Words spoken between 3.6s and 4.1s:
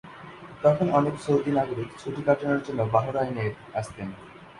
আসতেন।